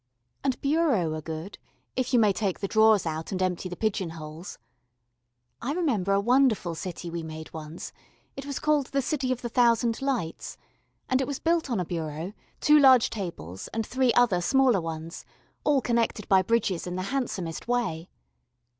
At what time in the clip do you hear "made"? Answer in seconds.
7.21-7.53